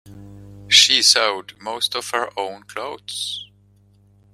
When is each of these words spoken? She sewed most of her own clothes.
She 0.67 1.03
sewed 1.03 1.61
most 1.61 1.93
of 1.95 2.09
her 2.09 2.29
own 2.35 2.63
clothes. 2.63 3.47